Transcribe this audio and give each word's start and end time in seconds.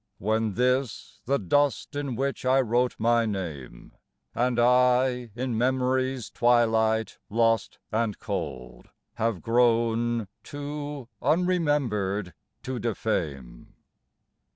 When 0.17 0.53
this, 0.55 1.21
the 1.25 1.37
dust 1.37 1.95
in 1.95 2.15
which 2.15 2.43
I 2.43 2.59
wrote 2.59 2.95
my 2.97 3.27
name, 3.27 3.91
And 4.33 4.59
I 4.59 5.29
in 5.35 5.55
memory's 5.55 6.31
twilight 6.31 7.19
lost 7.29 7.77
and 7.91 8.17
cold 8.17 8.89
Have 9.17 9.43
grown 9.43 10.27
too 10.43 11.07
unremembered 11.21 12.33
to 12.63 12.79
defame 12.79 13.75